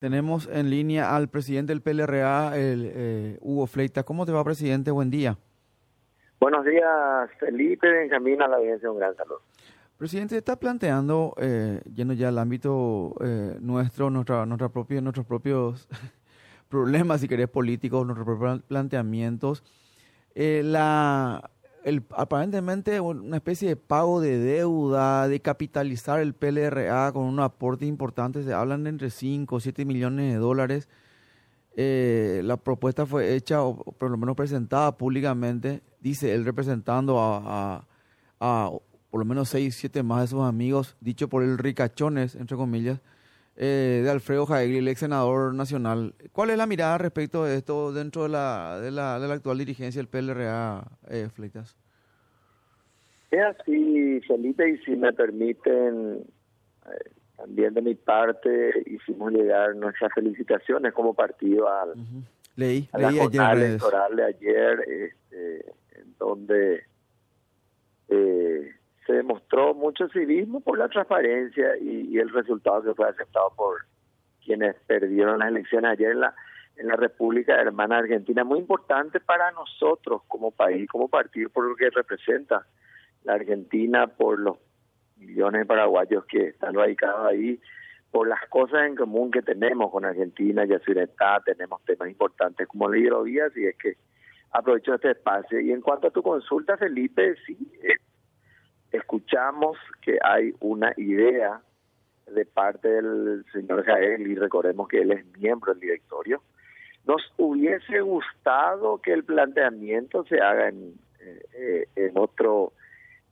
[0.00, 4.02] Tenemos en línea al presidente del PLRA, el, eh, Hugo Fleita.
[4.02, 4.90] ¿Cómo te va, presidente?
[4.90, 5.36] Buen día.
[6.40, 7.86] Buenos días, Felipe.
[7.86, 9.42] Benjamín, a la audiencia, un gran saludo.
[9.98, 15.86] Presidente, está planteando, eh, yendo ya al ámbito eh, nuestro, nuestra, nuestra propia, nuestros propios
[16.70, 19.62] problemas, si querés, políticos, nuestros propios planteamientos,
[20.34, 21.50] eh, la
[21.84, 27.86] el, aparentemente una especie de pago de deuda, de capitalizar el PLRA con un aporte
[27.86, 30.88] importante, se hablan de entre 5 o 7 millones de dólares.
[31.76, 37.86] Eh, la propuesta fue hecha, o por lo menos presentada públicamente, dice él representando a,
[38.40, 38.70] a,
[39.10, 43.00] por lo menos 6, 7 más de sus amigos, dicho por el ricachones, entre comillas,
[43.62, 46.14] eh, de Alfredo Jaegli, el ex senador nacional.
[46.32, 49.58] ¿Cuál es la mirada respecto de esto dentro de la, de la, de la actual
[49.58, 51.76] dirigencia del PLRA, eh, Fleitas?
[53.30, 56.24] Es así, Felipe, y si me permiten,
[56.86, 61.92] eh, también de mi parte hicimos llegar nuestras felicitaciones como partido al,
[62.56, 65.66] leí, a la leí jornada ayer, electoral de ayer, este,
[66.00, 66.84] en donde
[68.08, 68.74] eh,
[69.10, 73.80] se demostró mucho civismo por la transparencia y, el resultado que fue aceptado por
[74.44, 76.34] quienes perdieron las elecciones ayer en la
[76.76, 81.76] en la República Hermana Argentina, muy importante para nosotros como país, como partido, por lo
[81.76, 82.64] que representa
[83.24, 84.56] la Argentina, por los
[85.18, 87.60] millones de paraguayos que están radicados ahí,
[88.10, 92.88] por las cosas en común que tenemos con Argentina y Azuretá, tenemos temas importantes como
[92.88, 93.96] la hidrovía, así es que
[94.52, 95.60] aprovecho este espacio.
[95.60, 97.96] Y en cuanto a tu consulta, Felipe, sí, eh,
[98.92, 101.60] escuchamos que hay una idea
[102.26, 106.42] de parte del señor Jael y recordemos que él es miembro del directorio.
[107.06, 110.94] Nos hubiese gustado que el planteamiento se haga en,
[111.54, 112.72] eh, otro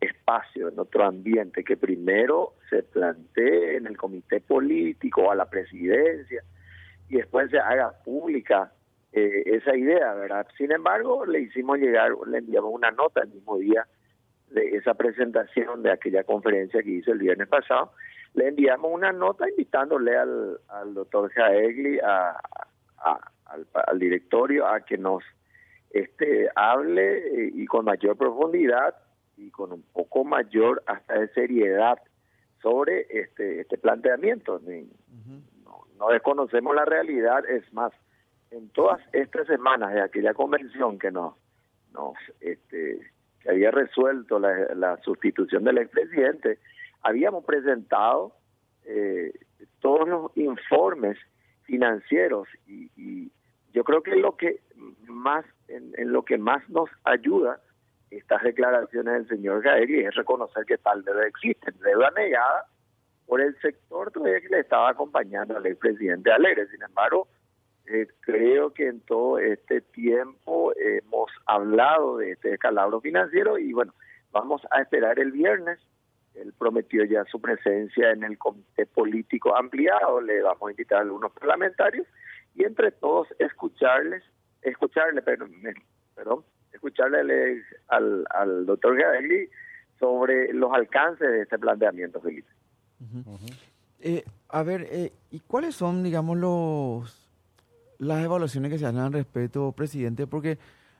[0.00, 5.48] espacio, en otro ambiente, que primero se plantee en el comité político o a la
[5.48, 6.42] presidencia
[7.08, 8.72] y después se haga pública
[9.12, 10.46] eh, esa idea, ¿verdad?
[10.56, 13.86] Sin embargo, le hicimos llegar, le enviamos una nota el mismo día
[14.50, 17.92] de esa presentación de aquella conferencia que hizo el viernes pasado,
[18.34, 20.58] le enviamos una nota invitándole al,
[20.94, 22.36] doctor Jaegli, a,
[23.86, 25.22] al, directorio, a que nos
[25.90, 28.94] este hable eh, y con mayor profundidad
[29.36, 31.98] y con un poco mayor hasta de seriedad
[32.60, 34.60] sobre este este planteamiento.
[35.64, 37.92] no, no desconocemos la realidad, es más,
[38.50, 41.34] en todas estas semanas de aquella convención que nos,
[41.92, 43.00] nos este,
[43.40, 46.58] que había resuelto la, sustitución del expresidente,
[47.02, 48.34] habíamos presentado
[48.84, 49.32] eh,
[49.80, 51.18] todos los informes
[51.64, 53.30] financieros y,
[53.74, 54.60] yo creo que lo que
[55.06, 57.60] más en, lo que más nos ayuda
[58.10, 62.64] estas declaraciones del señor Gaeli es reconocer que tal deuda existe, deuda negada
[63.26, 66.66] por el sector que le estaba acompañando al expresidente Alegre.
[66.68, 67.28] Sin embargo,
[67.90, 73.94] eh, creo que en todo este tiempo hemos hablado de este escalabro financiero y bueno,
[74.30, 75.78] vamos a esperar el viernes.
[76.34, 81.02] Él prometió ya su presencia en el comité político ampliado, le vamos a invitar a
[81.02, 82.06] algunos parlamentarios
[82.54, 84.22] y entre todos escucharles,
[84.62, 89.48] escucharle, perdón, escucharle al, al doctor Gadelli
[89.98, 92.48] sobre los alcances de este planteamiento, Felipe.
[94.00, 97.27] Eh, a ver, eh, ¿y cuáles son, digamos, los
[97.98, 100.58] las evaluaciones que se hacen al respecto, presidente, porque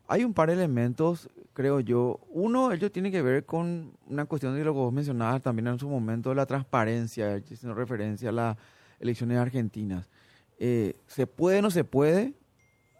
[0.09, 2.21] hay un par de elementos, creo yo.
[2.31, 5.79] Uno, ello tiene que ver con una cuestión de lo que vos mencionabas también en
[5.79, 8.57] su momento, la transparencia, haciendo referencia a las
[9.01, 10.09] elecciones argentinas.
[10.59, 12.35] Eh, ¿Se puede o no se puede?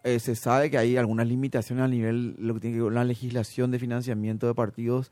[0.03, 2.95] Eh, se sabe que hay algunas limitaciones a nivel, lo que tiene que ver con
[2.95, 5.11] la legislación de financiamiento de partidos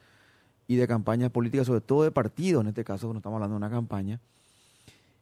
[0.66, 3.58] y de campañas políticas, sobre todo de partidos, en este caso, no estamos hablando de
[3.58, 4.22] una campaña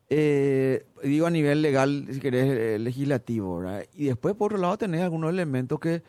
[0.09, 3.85] eh, digo a nivel legal, si querés, eh, legislativo, ¿verdad?
[3.93, 6.03] Y después, por otro lado, tenés algunos elementos que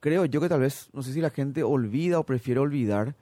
[0.00, 3.14] creo yo que tal vez, no sé si la gente olvida o prefiere olvidar,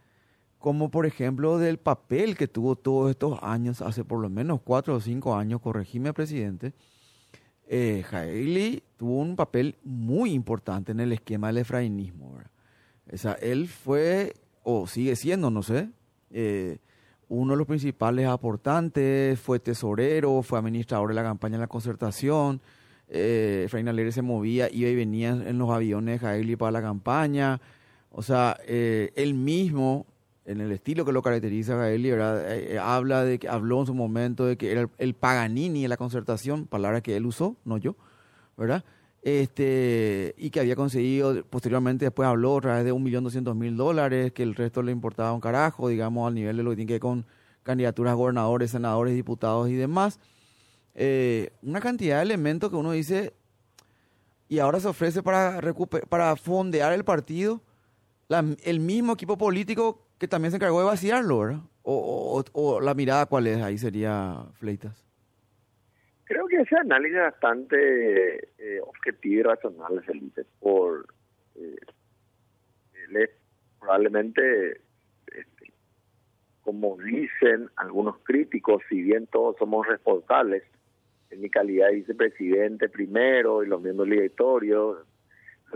[0.58, 4.94] como por ejemplo del papel que tuvo todos estos años, hace por lo menos cuatro
[4.94, 6.72] o cinco años, corregime, presidente,
[7.66, 12.50] eh, tuvo un papel muy importante en el esquema del efrainismo, ¿verdad?
[13.12, 15.90] O sea, él fue, o sigue siendo, no sé,
[16.30, 16.78] eh,
[17.28, 22.60] uno de los principales aportantes, fue tesorero, fue administrador de la campaña de la concertación.
[23.08, 26.82] Eh, Efraín Alegre se movía, iba y venía en los aviones de Jaegli para la
[26.82, 27.60] campaña.
[28.10, 30.06] O sea, eh, él mismo,
[30.44, 34.46] en el estilo que lo caracteriza Jaegli, eh, habla de que habló en su momento
[34.46, 37.96] de que era el, Paganini de la concertación, palabra que él usó, no yo,
[38.56, 38.84] ¿verdad?
[39.24, 43.76] Este y que había conseguido, posteriormente después habló otra vez de un millón doscientos mil
[43.76, 46.86] dólares, que el resto le importaba un carajo, digamos, al nivel de lo que tiene
[46.88, 47.26] que ver con
[47.62, 50.20] candidaturas a gobernadores, senadores, diputados y demás.
[50.94, 53.34] eh, una cantidad de elementos que uno dice,
[54.48, 55.60] y ahora se ofrece para,
[56.08, 57.62] para fondear el partido
[58.64, 61.60] el mismo equipo político que también se encargó de vaciarlo, ¿verdad?
[61.82, 65.03] O, o, la mirada cuál es, ahí sería Fleitas.
[66.34, 71.06] Creo que ese análisis es bastante eh, objetivo y razonable, Felipe, por
[71.54, 71.76] eh,
[73.78, 74.80] probablemente
[75.28, 75.72] este,
[76.62, 80.64] como dicen algunos críticos, si bien todos somos responsables,
[81.30, 85.06] en mi calidad de vicepresidente primero y los miembros del directorio,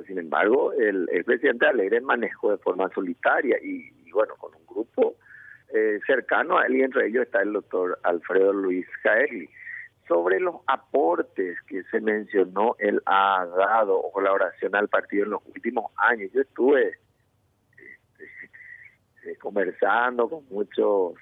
[0.08, 5.14] sin embargo, el, presidente Alegre manejó de forma solitaria y, bueno, con un grupo
[5.72, 9.48] eh, cercano a él y entre ellos está el doctor Alfredo Luis Jaegli.
[10.08, 15.46] Sobre los aportes que se mencionó, él ha dado o colaboración al partido en los
[15.46, 16.30] últimos años.
[16.32, 16.98] Yo estuve
[17.76, 18.50] este,
[19.24, 21.14] eh, conversando con muchos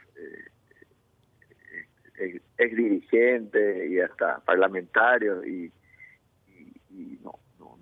[2.19, 5.73] eh, ex dirigentes y hasta parlamentarios y,
[6.91, 7.33] y no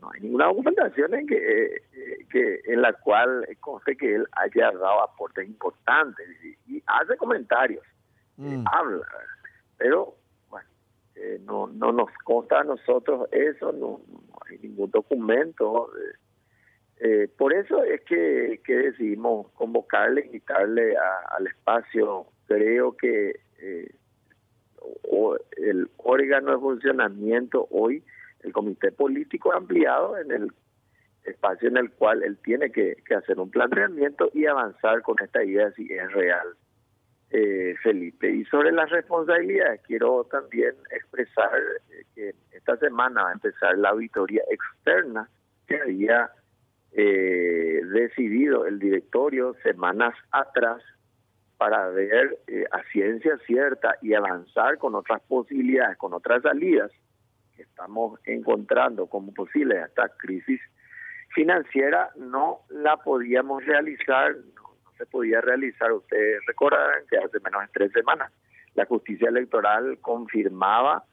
[0.04, 1.82] no hay ninguna documentación en que, eh,
[2.30, 6.26] que en la cual conste que él haya dado aportes importantes
[6.66, 7.82] y, hace comentarios,
[8.38, 8.64] eh, mm.
[8.70, 9.06] habla,
[9.78, 10.23] pero eh,
[11.54, 14.00] no, no nos consta a nosotros eso, no,
[14.48, 15.90] hay ningún documento.
[17.36, 22.26] por eso es que, que decidimos convocarle, invitarle al espacio.
[22.46, 23.40] Creo que
[25.56, 28.02] el órgano de funcionamiento hoy
[28.44, 30.52] el comité político ampliado en el
[31.24, 35.72] espacio en el cual él tiene que, hacer un planteamiento y avanzar con esta idea
[35.72, 36.48] si es real,
[37.30, 38.30] eh, Felipe.
[38.30, 41.58] Y sobre las responsabilidades, quiero también expresar
[41.90, 45.28] eh, que esta semana va a empezar la auditoría externa
[45.66, 46.30] que había
[46.92, 50.82] eh, decidido el directorio semanas atrás
[51.56, 52.38] para ver
[52.72, 56.90] a ciencia cierta y avanzar con otras posibilidades, con otras salidas
[57.56, 60.60] que estamos encontrando como posible esta crisis
[61.34, 64.36] financiera no la podíamos realizar,
[64.96, 65.92] se podía realizar.
[65.92, 68.32] Ustedes recordarán que hace menos de tres semanas
[68.74, 71.04] la justicia electoral confirmaba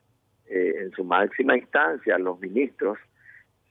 [0.48, 2.98] eh, en su máxima instancia a los ministros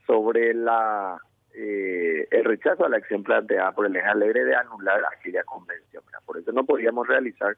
[0.07, 1.19] sobre la
[1.53, 6.03] eh, el rechazo a la acción planteada por el eje alegre de anular aquella convención.
[6.25, 7.57] Por eso no podíamos realizar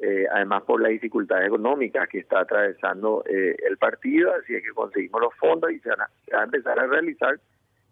[0.00, 4.70] eh, además por las dificultades económicas que está atravesando eh, el partido, así es que
[4.70, 7.38] conseguimos los fondos y se, va a empezar a realizar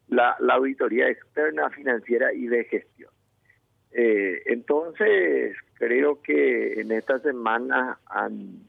[0.08, 3.10] la, auditoría externa financiera y de gestión.
[3.94, 8.68] Eh, entonces, creo que en esta semana han,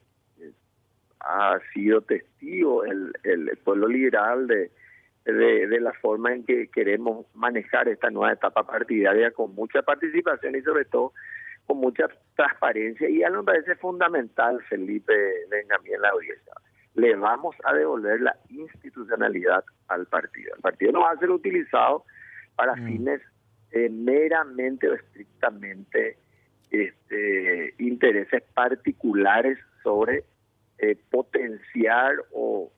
[1.19, 4.71] ha sido testigo el, el, pueblo liberal de,
[5.25, 10.55] de, de, la forma en que queremos manejar esta nueva etapa partidaria con mucha participación
[10.55, 11.13] y sobre todo
[11.65, 15.13] con mucha transparencia y a mí me parece fundamental, Felipe
[15.49, 16.53] Benjamín, la audiencia.
[16.95, 20.53] Le vamos a devolver la institucionalidad al partido.
[20.55, 22.03] El partido no va a ser utilizado
[22.55, 22.85] para mm.
[22.85, 23.21] fines
[23.73, 26.17] eh, meramente o estrictamente
[26.69, 30.25] este, intereses particulares sobre
[30.77, 32.71] eh, potenciar o,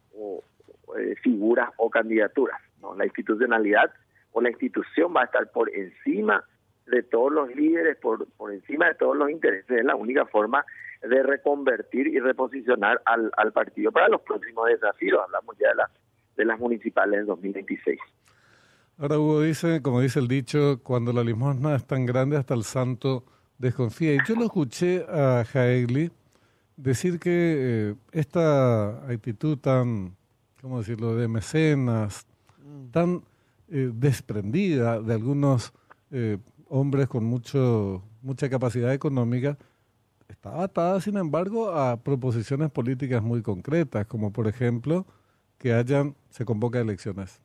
[0.98, 2.62] eh, figuras o candidaturas.
[2.82, 2.96] ¿no?
[2.96, 3.92] La institucionalidad
[4.32, 6.46] o la institución va a estar por encima
[6.88, 9.70] de todos los líderes, por, por encima de todos los intereses.
[9.70, 10.66] Es la única forma
[11.02, 15.20] de reconvertir y reposicionar al, al partido para los próximos desafíos.
[15.26, 15.92] Hablamos ya de, la,
[16.38, 18.00] de las municipales del 2026.
[18.98, 22.64] Ahora Hugo dice, como dice el dicho, cuando la limosna es tan grande hasta el
[22.64, 23.26] santo
[23.58, 24.14] desconfía.
[24.16, 26.12] Y yo lo escuché a Jaegli
[26.78, 27.30] decir que
[27.90, 30.16] eh, esta actitud tan,
[30.62, 32.26] ¿cómo decirlo?, de mecenas,
[32.64, 32.92] mm.
[32.92, 33.24] tan
[33.68, 35.74] eh, desprendida de algunos
[36.12, 36.38] eh,
[36.70, 39.58] hombres con mucho, mucha capacidad económica,
[40.30, 45.06] está atada, sin embargo, a proposiciones políticas muy concretas, como por ejemplo
[45.58, 47.42] que hayan, se convoca elecciones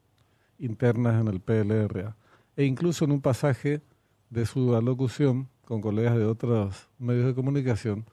[0.61, 2.17] internas en el PLRA.
[2.57, 3.83] E incluso en un pasaje
[4.29, 8.05] de su alocución con colegas de otros medios de comunicación,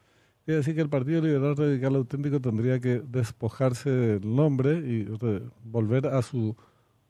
[0.44, 5.06] quiere decir que el Partido Liberal Radical Auténtico tendría que despojarse del nombre y
[5.64, 6.56] volver a su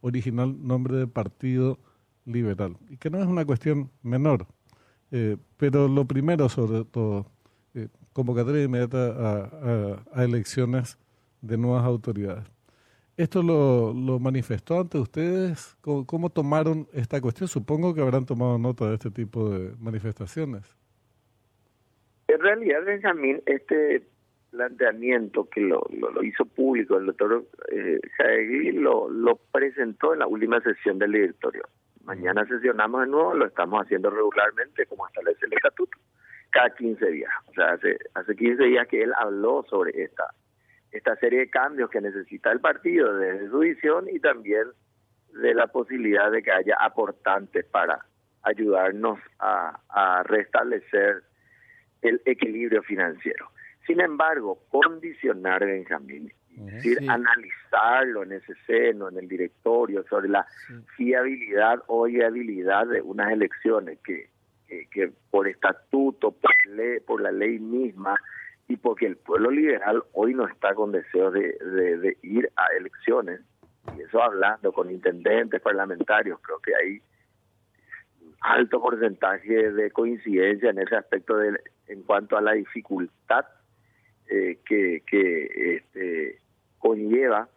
[0.00, 1.78] original nombre de partido
[2.24, 4.46] liberal, y que no es una cuestión menor.
[5.10, 7.26] Eh, pero lo primero, sobre todo,
[7.74, 10.98] eh, convocatoria inmediata a, elecciones
[11.40, 12.44] de nuevas autoridades.
[13.18, 15.76] ¿Esto lo, lo manifestó ante ustedes?
[15.80, 17.48] ¿Cómo, tomaron esta cuestión?
[17.48, 20.76] Supongo que habrán tomado nota de este tipo de manifestaciones.
[22.28, 24.06] En realidad, Benjamín, este
[24.52, 28.00] planteamiento que lo, lo, hizo público el doctor eh,
[28.74, 31.64] lo, lo presentó en la última sesión del directorio.
[32.04, 35.98] Mañana sesionamos de nuevo, lo estamos haciendo regularmente, como establece el estatuto,
[36.50, 37.32] cada 15 días.
[37.48, 40.22] O sea, hace, hace 15 días que él habló sobre esta
[40.92, 44.64] esta serie de cambios que necesita el partido desde su visión y también
[45.32, 48.04] de la posibilidad de que haya aportantes para
[48.42, 51.22] ayudarnos a, a restablecer
[52.02, 53.50] el equilibrio financiero.
[53.86, 56.32] Sin embargo, condicionar, Benjamín,
[56.66, 60.46] es decir, analizarlo en ese seno, en el directorio, sobre la
[60.96, 64.28] fiabilidad o viabilidad de unas elecciones que,
[64.90, 68.16] que, por estatuto, por, ley, por la ley misma,
[68.68, 73.40] y porque el pueblo liberal hoy no está con deseo de, de, ir a elecciones,
[73.96, 77.00] y eso hablando con intendentes parlamentarios, creo que hay
[78.42, 83.46] alto porcentaje de coincidencia en ese aspecto de, en cuanto a la dificultad
[84.28, 86.38] eh, que, que este,
[86.78, 87.48] conlleva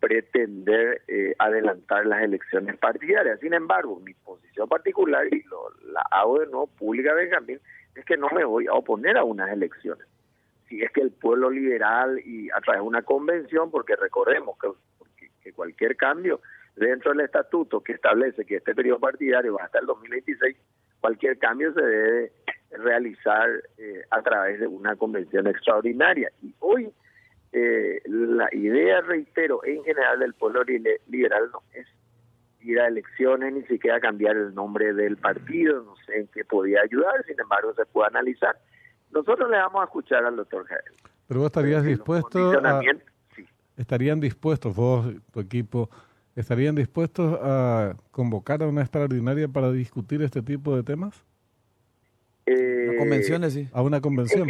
[0.00, 3.38] pretender eh, adelantar las elecciones partidarias.
[3.40, 7.60] Sin embargo, mi posición particular, y lo, la hago de nuevo pública, Benjamín,
[7.94, 10.06] es que no me voy a oponer a unas elecciones.
[10.68, 15.28] Si es que el pueblo liberal y a través de una convención, porque recordemos que,
[15.42, 16.40] que cualquier cambio
[16.76, 20.56] dentro del estatuto que establece que este periodo partidario va hasta el 2026,
[21.00, 22.32] cualquier cambio se debe
[22.70, 26.30] realizar eh, a través de una convención extraordinaria.
[26.42, 26.90] Y hoy
[27.52, 31.86] eh, la idea, reitero, en general del pueblo liberal no es
[32.62, 36.80] ir a elecciones, ni siquiera cambiar el nombre del partido, no sé en qué podía
[36.82, 38.56] ayudar, sin embargo se puede analizar.
[39.10, 40.82] Nosotros le vamos a escuchar al doctor Jael.
[41.26, 42.82] Pero vos estarías dispuesto a...
[43.76, 45.88] ¿Estarían dispuestos vos, tu equipo,
[46.36, 51.24] estarían dispuestos a convocar a una extraordinaria para discutir este tipo de temas?
[52.44, 53.68] Eh, convenciones, sí.
[53.72, 54.48] A una convención.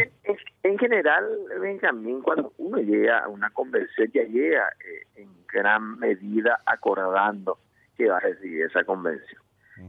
[0.71, 1.25] En, general,
[1.61, 7.59] Benjamín, cuando uno llega a una convención, ya llega eh, en gran medida acordando
[7.97, 9.43] que va a recibir esa convención.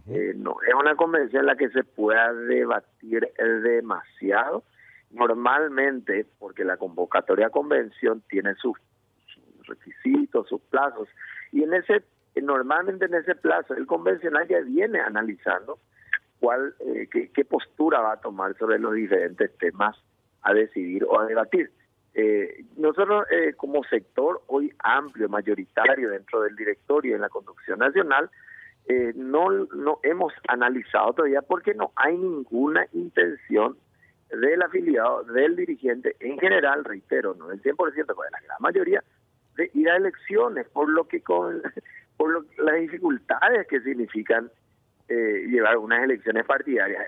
[0.07, 4.63] Eh, no es una convención en la que se pueda debatir demasiado.
[5.11, 8.75] Normalmente, porque la convocatoria a convención tiene sus,
[9.27, 11.07] sus requisitos, sus plazos,
[11.51, 12.03] y en ese
[12.41, 15.77] normalmente en ese plazo el convencional ya viene analizando
[16.39, 19.95] cuál, eh, qué, postura va a tomar sobre los diferentes temas
[20.43, 21.71] a decidir o a debatir.
[22.13, 28.29] Eh, nosotros eh, como sector hoy amplio, mayoritario dentro del directorio en la conducción nacional,
[29.15, 33.77] no, no hemos analizado todavía porque no hay ninguna intención
[34.31, 39.03] del afiliado, del dirigente en general, reitero, no el 100%, pero de la gran mayoría,
[39.55, 41.61] de ir a elecciones, por lo que con
[42.17, 44.51] por las dificultades que significan
[45.07, 47.07] eh, llevar unas elecciones partidarias.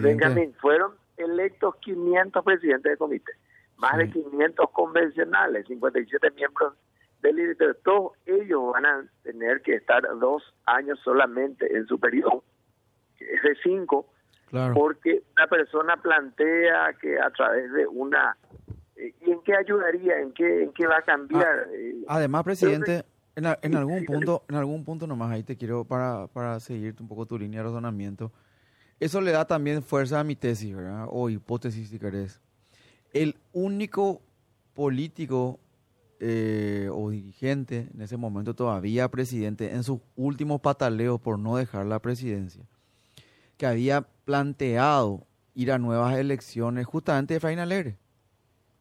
[0.00, 3.32] Benjamín, fueron electos 500 presidentes de comité,
[3.76, 6.74] más de 500 convencionales, 57 miembros
[7.22, 7.74] del directorio.
[7.84, 12.44] Todos ellos van a tener que estar dos años solamente en su periodo,
[13.18, 14.06] es de cinco,
[14.74, 18.36] porque una persona plantea que a través de una...
[18.96, 20.18] Eh, ¿Y en qué ayudaría?
[20.20, 21.66] ¿En qué, en qué va a cambiar?
[21.66, 23.04] Ah, eh, además, presidente...
[23.36, 27.24] En, algún punto, en algún punto nomás ahí te quiero para, para seguirte un poco
[27.24, 28.32] tu línea de razonamiento.
[29.00, 31.06] Eso le da también fuerza a mi tesis, ¿verdad?
[31.10, 32.40] O hipótesis, si querés.
[33.12, 34.22] El único
[34.74, 35.60] político
[36.20, 41.86] eh, o dirigente, en ese momento todavía presidente, en sus últimos pataleos por no dejar
[41.86, 42.64] la presidencia,
[43.56, 47.98] que había planteado ir a nuevas elecciones, justamente Efraín Alegre.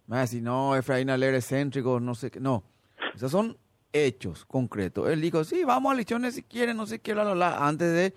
[0.08, 2.40] Me va no, Efraín Alegre es céntrico, no sé qué.
[2.40, 2.64] No,
[3.14, 3.58] esas son
[3.94, 5.10] hechos concretos.
[5.10, 8.14] Él dijo, sí, vamos a elecciones si quieren, no sé qué, antes de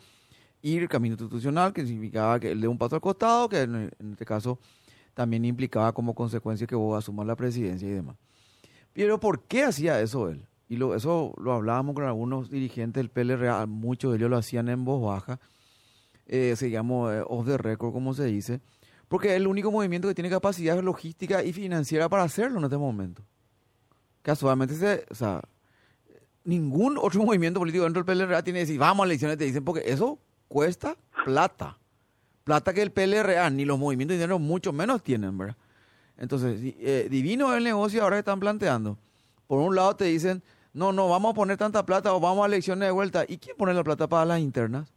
[0.63, 4.25] ir camino institucional, que significaba que él dé un paso al costado, que en, este
[4.25, 4.59] caso
[5.15, 8.17] también implicaba como consecuencia que vos asumas la presidencia y demás.
[8.93, 10.47] Pero ¿por qué hacía eso él?
[10.69, 14.85] Y eso lo hablábamos con algunos dirigentes del PLR, muchos de ellos lo hacían en
[14.85, 15.41] voz baja,
[16.27, 18.61] eh, se llama eh, off the record, como se dice,
[19.09, 22.77] porque es el único movimiento que tiene capacidad logística y financiera para hacerlo en este
[22.77, 23.25] momento.
[24.23, 25.41] Casualmente, se, o sea,
[26.45, 29.65] ningún otro movimiento político dentro del PLRA tiene que decir, vamos a elecciones, te dicen,
[29.65, 31.79] porque eso cuesta plata.
[32.43, 35.57] Plata que el PLRA, ni los movimientos de dinero mucho menos tienen, ¿verdad?
[36.19, 38.99] Entonces, eh, divino el negocio ahora que están planteando.
[39.47, 40.43] Por un lado te dicen,
[40.73, 43.25] no, no, vamos a poner tanta plata o vamos a elecciones de vuelta.
[43.29, 44.93] ¿Y quién pone la plata para las internas?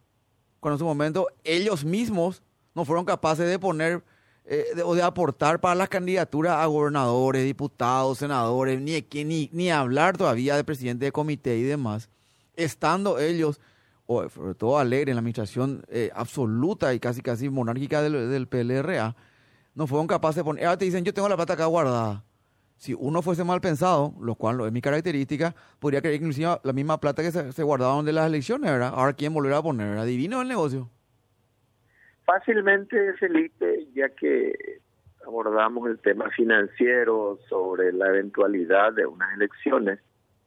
[0.58, 2.42] Cuando en su momento ellos mismos
[2.74, 4.02] no fueron capaces de poner
[4.46, 10.16] eh, o de aportar para las candidaturas a gobernadores, diputados, senadores, ni, ni, ni hablar
[10.16, 12.10] todavía de presidente de comité y demás,
[12.56, 13.60] estando ellos,
[14.06, 18.46] o sobre todo alegre en la administración eh, absoluta y casi casi monárquica del, del,
[18.46, 19.16] PLRA,
[19.74, 22.24] no fueron capaces de poner, ahora te dicen, yo tengo la plata acá guardada.
[22.76, 26.72] Si uno fuese mal pensado, lo cual es mi característica, podría creer que inclusive la
[26.72, 28.92] misma plata que se, se guardaban de las elecciones, ¿verdad?
[28.94, 29.96] Ahora, ¿quién volverá a poner?
[29.96, 30.90] Adivino el negocio.
[32.24, 34.80] Fácilmente, Felipe, ya que
[35.26, 40.00] abordamos el tema financiero sobre la eventualidad de unas elecciones,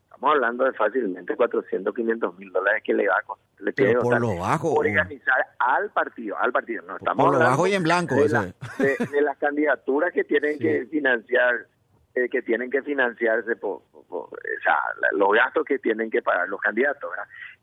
[0.03, 3.23] estamos hablando de fácilmente 400, 500 mil dólares que le va a
[3.59, 4.73] le Pero por lo bajo.
[4.73, 6.83] Organizar al partido, al partido.
[6.83, 8.15] No, estamos por lo bajo y en blanco.
[8.15, 8.53] De,
[9.11, 11.67] de, las candidaturas que tienen que financiar
[12.17, 14.29] eh, que tienen que financiarse por, o
[14.63, 14.77] sea,
[15.11, 17.11] los gastos que tienen que pagar los candidatos.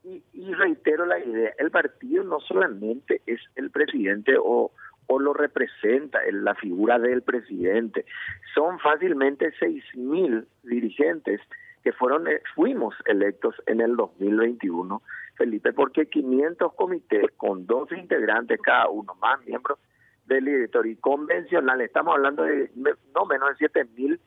[0.05, 4.71] Y, y, reitero la idea, el partido no solamente es el presidente o,
[5.07, 8.05] o lo representa, la figura del presidente,
[8.55, 11.41] son fácilmente seis mil dirigentes
[11.85, 15.03] que fueron eh, fuimos electos en el 2021,
[15.37, 19.79] Felipe, porque 500 comités con dos integrantes cada uno, más miembros
[20.25, 24.19] del directorio y convencional, estamos hablando de no menos de siete mil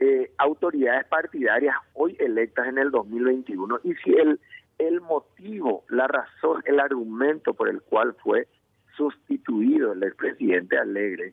[0.00, 4.38] eh, autoridades partidarias hoy electas en el 2021 y si el,
[4.76, 8.48] el motivo, la razón, el argumento por el cual fue
[8.96, 11.32] sustituido el expresidente Alegre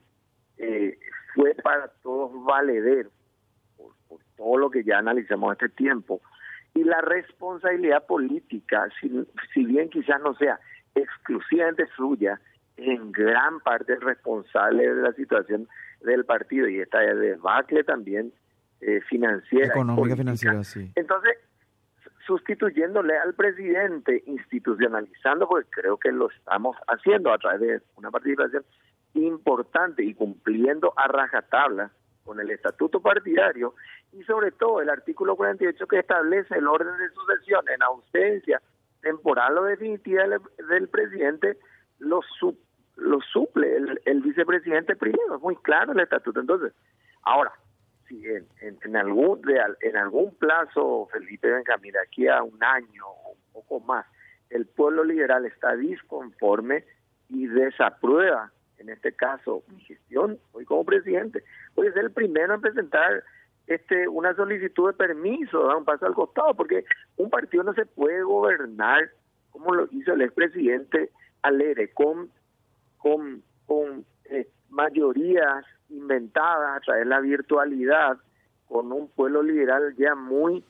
[0.58, 0.98] eh,
[1.36, 3.10] fue para todos valedero
[4.10, 6.22] por, todo lo que ya analizamos este tiempo
[6.74, 9.10] y la responsabilidad política, si,
[9.54, 10.60] si bien quizás no sea
[10.96, 12.40] exclusivamente suya,
[12.78, 15.68] en gran parte responsable de la situación
[16.02, 18.32] del partido y esta debacle también
[18.82, 19.68] eh, financiera.
[19.68, 20.92] Económica, financiera, sí.
[20.96, 21.38] Entonces,
[22.26, 28.64] sustituyéndole al presidente, institucionalizando, porque creo que lo estamos haciendo a través de una participación
[29.14, 31.92] importante y cumpliendo a rajatabla
[32.30, 33.74] con el estatuto partidario
[34.12, 38.62] y sobre todo el artículo 48 que establece el orden de sucesión en ausencia
[39.02, 40.26] temporal o definitiva
[40.70, 41.58] del, presidente,
[41.98, 42.20] lo,
[42.98, 46.40] lo suple el, vicepresidente primero, es muy claro el estatuto.
[46.40, 46.72] Entonces,
[47.24, 47.52] ahora,
[48.08, 49.42] si en, algún
[49.82, 54.06] en algún plazo, Felipe Benjamín, aquí a un año o un poco más,
[54.52, 56.86] el pueblo liberal está disconforme
[57.28, 61.44] y desaprueba, en este caso, mi gestión, hoy como presidente,
[61.76, 63.24] voy a ser el primero en presentar
[63.68, 66.86] este una solicitud de permiso, dar un paso al costado, porque
[67.18, 69.12] un partido no se puede gobernar
[69.52, 72.30] como lo hizo el expresidente Alegre, con,
[72.98, 78.18] con, con eh, mayorías inventadas a través de la virtualidad,
[78.68, 80.64] con un pueblo liberal ya muy,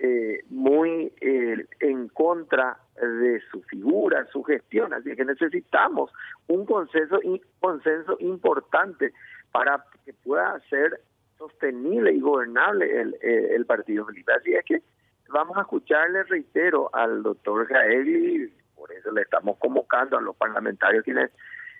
[0.00, 4.92] eh, muy eh, en contra de su figura, su gestión.
[4.92, 6.10] Así que necesitamos
[6.48, 9.12] un consenso, un consenso importante
[9.52, 11.00] para que pueda ser
[11.38, 14.32] sostenible y gobernable el, el Partido Felipe.
[14.32, 14.82] Así es que
[15.28, 21.04] vamos a escucharle, reitero, al doctor Gaeli, por eso le estamos convocando a los parlamentarios
[21.04, 21.30] quienes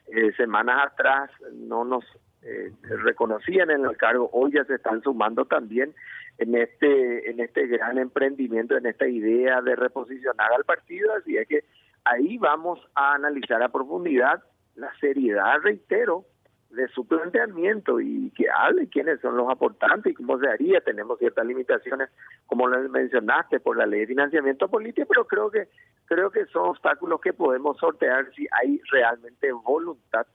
[0.09, 2.05] eh, semanas atrás no nos
[2.43, 5.95] eh, reconocían en el cargo, hoy ya se están sumando también
[6.39, 11.47] en este en este gran emprendimiento, en esta idea de reposicionar al partido, así es
[11.47, 11.65] que
[12.05, 14.43] ahí vamos a analizar a profundidad
[14.77, 16.25] la seriedad, reitero,
[16.71, 20.81] de su planteamiento y que hable quiénes son los aportantes y cómo se haría.
[20.81, 22.11] Tenemos ciertas limitaciones,
[22.47, 25.69] como lo mencionaste, por la ley de financiamiento político, pero creo que
[26.07, 30.27] creo que son obstáculos que podemos sortear si hay realmente voluntad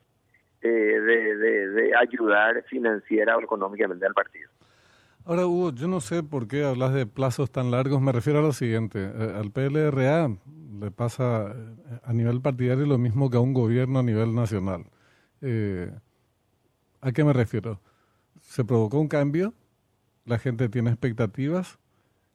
[0.65, 4.49] eh, de, ayudar financiera o económicamente al partido.
[5.25, 8.01] Ahora, Hugo, yo no sé por qué hablas de plazos tan largos.
[8.01, 8.99] Me refiero a lo siguiente.
[8.99, 10.29] Eh, al PLRA
[10.79, 14.85] le pasa eh, a nivel partidario lo mismo que a un gobierno a nivel nacional.
[15.41, 15.91] Eh,
[17.01, 17.79] ¿A qué me refiero?
[18.41, 19.53] Se provocó un cambio,
[20.25, 21.79] la gente tiene expectativas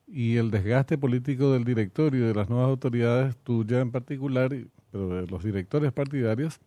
[0.06, 4.50] y el desgaste político del directorio de las nuevas autoridades, tuya en particular,
[4.90, 6.60] pero de los directores partidarios,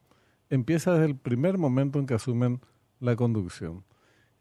[0.54, 2.62] empieza desde el primer momento en que asumen
[3.00, 3.84] la conducción.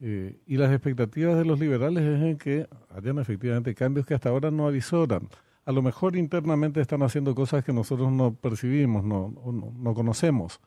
[0.01, 4.29] Eh, y las expectativas de los liberales es en que hayan efectivamente cambios que hasta
[4.31, 5.29] ahora no avisoran.
[5.65, 10.61] A lo mejor internamente están haciendo cosas que nosotros no percibimos, no, no, no conocemos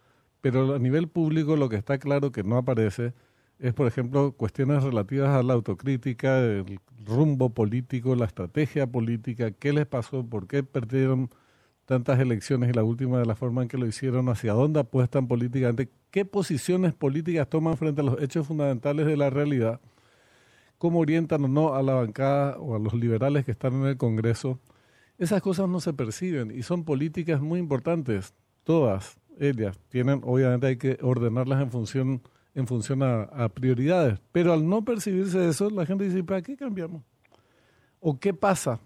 [0.45, 3.15] pero a nivel público lo que está claro que no aparece
[3.57, 9.73] es, por ejemplo, cuestiones relativas a la autocrítica, el rumbo político, la estrategia política, qué
[9.73, 11.31] les pasó, por qué perdieron
[11.85, 15.27] tantas elecciones y la última de la forma en que lo hicieron, hacia dónde apuestan
[15.27, 19.79] políticamente, qué posiciones políticas toman frente a los hechos fundamentales de la realidad,
[20.77, 23.97] cómo orientan o no a la bancada o a los liberales que están en el
[23.97, 24.59] Congreso.
[25.17, 30.77] Esas cosas no se perciben y son políticas muy importantes, todas, ellas tienen, obviamente hay
[30.77, 32.21] que ordenarlas en función,
[32.53, 37.03] en función a, prioridades, pero al no percibirse eso, la gente dice, ¿para qué cambiamos?
[37.99, 38.79] ¿O qué pasa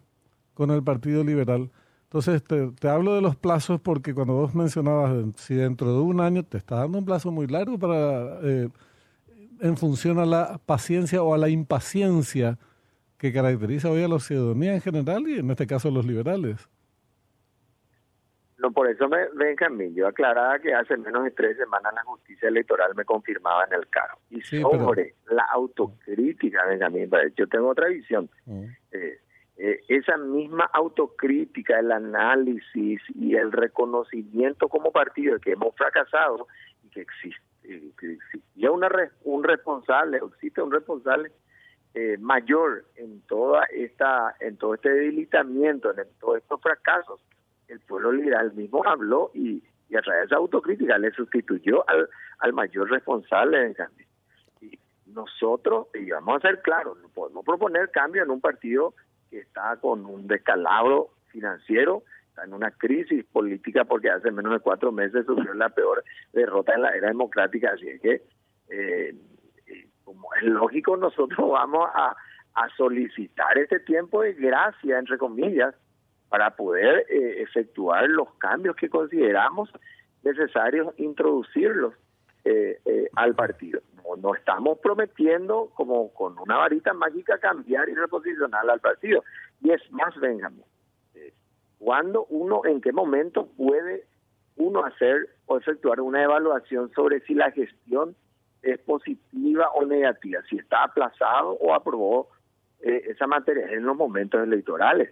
[0.53, 1.71] con el Partido Liberal?
[2.11, 6.41] Entonces, te, hablo de los plazos porque cuando vos mencionabas si dentro de un año
[6.41, 8.67] te está dando un plazo muy largo para, eh,
[9.61, 12.57] en función a la paciencia o a la impaciencia
[13.19, 16.67] que caracteriza hoy a la ciudadanía en general y en este caso a los liberales.
[18.57, 22.49] No, por eso me, Benjamín, yo aclaraba que hace menos de tres semanas la justicia
[22.49, 24.19] electoral me confirmaba en el cargo.
[24.31, 28.27] Y sobre la autocrítica, Benjamín, yo tengo otra visión.
[28.91, 29.19] Eh,
[29.61, 36.47] eh, esa misma autocrítica, el análisis y el reconocimiento como partido de que hemos fracasado
[36.83, 37.43] y que existe,
[37.99, 38.89] que existía una,
[39.25, 41.31] un responsable, existe un responsable
[41.93, 47.19] eh, mayor en toda esta, en todo este debilitamiento, en todos estos fracasos
[47.67, 49.61] el pueblo liberal mismo habló y,
[49.95, 54.05] a través de esa autocrítica le sustituyó al, mayor responsable de cambio.
[54.61, 58.93] Y nosotros, y vamos a ser claros, no podemos proponer cambio en un partido
[59.29, 64.59] que está con un descalabro financiero, está en una crisis política porque hace menos de
[64.59, 68.23] cuatro meses sufrió la peor derrota en la era democrática, así es que,
[68.69, 69.15] eh,
[70.03, 72.15] como es lógico, nosotros vamos a,
[72.55, 75.75] a solicitar este tiempo de gracia, entre comillas,
[76.29, 79.69] para poder eh, efectuar los cambios que consideramos
[80.23, 81.93] necesarios introducirlos
[82.45, 83.81] eh, eh, al partido.
[84.17, 89.23] No, estamos prometiendo como con una varita mágica cambiar y reposicionar al partido.
[89.61, 90.63] Y es más, Benjamín,
[91.77, 94.05] ¿cuándo uno, en qué momento puede
[94.55, 98.15] uno hacer o efectuar una evaluación sobre si la gestión
[98.61, 102.29] es positiva o negativa, si está aplazado o aprobó
[102.81, 105.09] esa materia en los momentos electorales.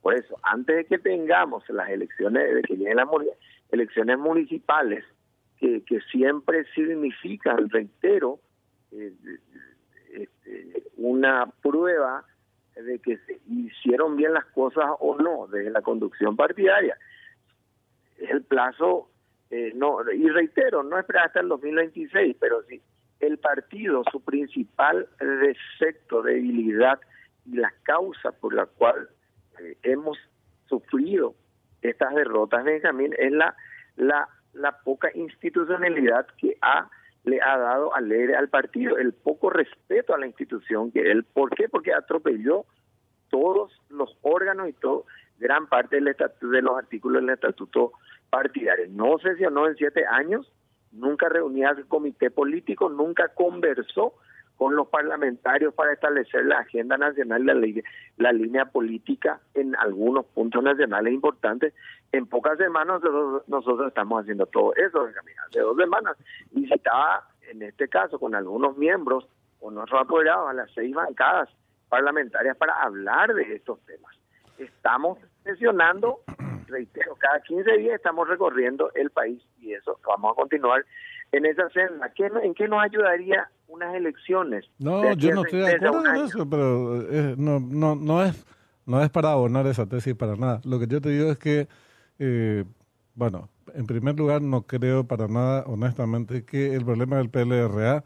[0.00, 3.08] Por eso, antes de que tengamos las elecciones, de que lleguen las
[3.70, 5.04] elecciones municipales,
[5.58, 8.40] que, siempre significan, reitero,
[8.90, 12.24] este, una prueba
[12.74, 16.96] de que se hicieron bien las cosas o no desde la conducción partidaria.
[18.18, 19.10] Es el plazo,
[19.50, 22.80] eh, no y reitero, no esperar hasta el 2026, pero sí,
[23.20, 27.00] el partido, su principal defecto, debilidad
[27.46, 29.08] y la causa por la cual
[29.60, 30.18] eh, hemos
[30.68, 31.34] sufrido
[31.82, 33.54] estas derrotas, Benjamín, es la,
[33.96, 36.88] la, la poca institucionalidad que ha
[37.24, 41.50] le ha dado al al partido, el poco respeto a la institución que él, ¿por
[41.50, 41.68] qué?
[41.68, 42.64] Porque atropelló
[43.30, 45.06] todos los órganos y todo,
[45.38, 47.92] gran parte del estatuto, de los artículos del estatuto
[48.30, 48.86] partidario.
[48.90, 50.52] No sesionó en siete años,
[50.92, 54.14] nunca reunía el comité político, nunca conversó
[54.56, 57.54] con los parlamentarios para establecer la agenda nacional, la,
[58.16, 61.74] la línea política en algunos puntos nacionales importantes.
[62.12, 63.00] En pocas semanas
[63.46, 65.08] nosotros, estamos haciendo todo eso,
[65.46, 66.16] hace dos semanas
[66.50, 69.28] visitaba, en este caso, con algunos miembros
[69.60, 71.48] o nuestros apoderados a las seis bancadas
[71.88, 74.16] parlamentarias para hablar de estos temas.
[74.58, 76.20] Estamos sesionando,
[76.68, 80.84] reitero, cada 15 días estamos recorriendo el país y eso vamos a continuar
[81.32, 82.12] en esa senda.
[82.42, 84.64] ¿En qué nos ayudaría unas elecciones.
[84.78, 88.46] No, yo no estoy de acuerdo con eso, pero eh, no, no, no, es,
[88.86, 90.60] no es para abonar esa tesis para nada.
[90.64, 91.68] Lo que yo te digo es que,
[92.18, 92.64] eh,
[93.14, 98.04] bueno, en primer lugar, no creo para nada, honestamente, que el problema del PLRA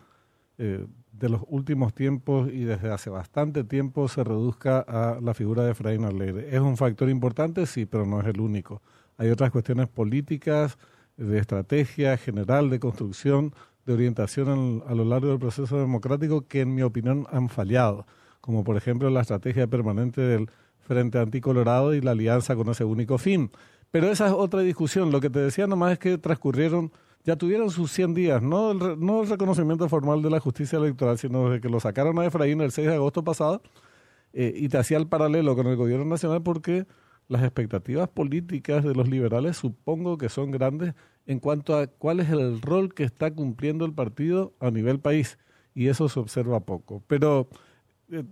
[0.59, 5.65] eh, de los últimos tiempos y desde hace bastante tiempo se reduzca a la figura
[5.65, 6.55] de Efraín Alegre.
[6.55, 8.83] Es un factor importante, sí, pero no es el único.
[9.19, 10.79] Hay otras cuestiones políticas,
[11.21, 16.75] de estrategia general, de construcción, de orientación a lo largo del proceso democrático que en
[16.75, 18.07] mi opinión han fallado,
[18.41, 23.19] como por ejemplo la estrategia permanente del Frente Anticolorado y la alianza con ese único
[23.19, 23.51] fin.
[23.91, 25.11] Pero esa es otra discusión.
[25.11, 26.93] Lo que te decía nomás es que transcurrieron,
[27.25, 31.19] ya tuvieron sus 100 días, no el, no el reconocimiento formal de la justicia electoral,
[31.19, 33.63] sino desde que lo sacaron a Efraín el 6 de agosto pasado,
[34.33, 36.87] eh, y te hacía el paralelo con el gobierno nacional porque
[37.29, 40.95] las expectativas políticas de los liberales supongo que son grandes
[41.27, 45.39] en cuanto a cuál es el rol que está cumpliendo el partido a nivel país.
[45.75, 47.03] Y eso se observa poco.
[47.07, 47.49] Pero
[48.11, 48.25] eh,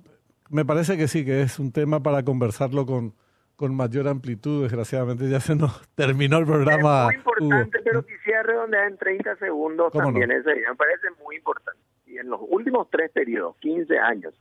[0.50, 3.14] me parece que sí, que es un tema para conversarlo con,
[3.58, 4.62] con mayor amplitud.
[4.62, 7.08] Desgraciadamente ya se nos terminó el programa.
[7.10, 11.80] Es muy importante, pero quisiera redondear en 30 segundos también ese Me parece muy importante.
[12.06, 14.32] Y en los últimos tres periodos, 15 años,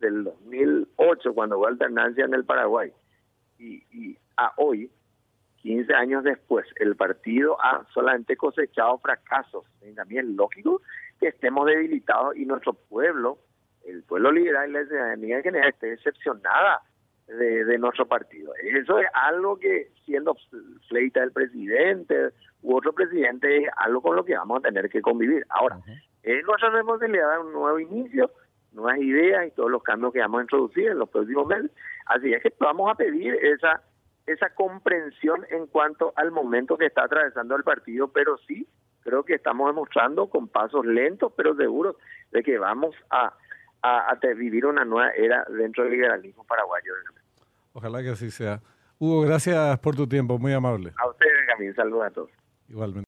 [0.00, 2.92] del 2008, cuando hubo alternancia en el Paraguay,
[3.58, 4.90] y, y a hoy,
[5.62, 9.64] 15 años después, el partido ha solamente cosechado fracasos.
[9.94, 10.82] también es lógico
[11.20, 13.38] que estemos debilitados y nuestro pueblo,
[13.86, 16.82] el pueblo liberal y la ciudadanía en general, esté decepcionada
[17.26, 18.52] de, nuestro partido.
[18.62, 20.36] Eso es algo que, siendo
[20.88, 22.30] fleita del presidente
[22.62, 25.44] u otro presidente, es algo con lo que vamos a tener que convivir.
[25.48, 25.78] Ahora,
[26.22, 28.30] es nuestra responsabilidad dar un nuevo inicio,
[28.72, 31.70] nuevas ideas y todos los cambios que vamos a introducir en los próximos meses.
[32.06, 33.82] Así es que vamos a pedir esa
[34.26, 38.66] esa comprensión en cuanto al momento que está atravesando el partido, pero sí
[39.02, 41.96] creo que estamos demostrando con pasos lentos pero seguros
[42.30, 43.34] de que vamos a,
[43.84, 46.92] a, vivir una nueva era dentro del liberalismo paraguayo.
[47.72, 48.60] Ojalá que así sea.
[48.98, 50.92] Hugo, gracias por tu tiempo, muy amable.
[50.96, 51.74] A ustedes, Benjamín.
[51.74, 52.30] Saludos a todos.
[52.68, 53.02] Igualmente.